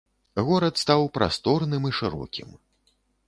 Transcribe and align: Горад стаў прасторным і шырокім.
Горад 0.45 0.79
стаў 0.83 1.03
прасторным 1.17 1.83
і 1.91 1.93
шырокім. 1.99 2.49